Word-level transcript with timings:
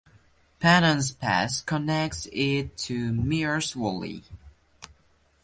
Penance 0.59 1.11
Pass 1.11 1.61
connects 1.61 2.27
it 2.33 2.75
to 2.75 3.11
Miers 3.13 3.73
Valley. 3.73 4.23